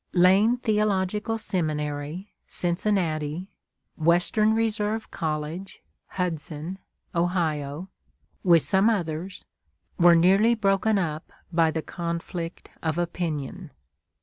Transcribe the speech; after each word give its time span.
Lane 0.13 0.57
Theological 0.57 1.37
Seminary, 1.37 2.33
Cincinnati, 2.47 3.51
Western 3.95 4.55
Reserve 4.55 5.11
College, 5.11 5.83
Hudson, 6.07 6.79
O., 7.13 7.87
with 8.43 8.63
some 8.63 8.89
others, 8.89 9.45
were 9.99 10.15
nearly 10.15 10.55
broken 10.55 10.97
up 10.97 11.31
by 11.53 11.69
the 11.69 11.83
conflict 11.83 12.71
of 12.81 12.97
opinion. 12.97 13.69